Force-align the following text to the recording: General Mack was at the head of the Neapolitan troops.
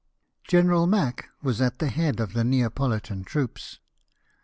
General 0.47 0.87
Mack 0.87 1.29
was 1.43 1.61
at 1.61 1.77
the 1.77 1.85
head 1.87 2.19
of 2.19 2.33
the 2.33 2.43
Neapolitan 2.43 3.23
troops. 3.23 3.77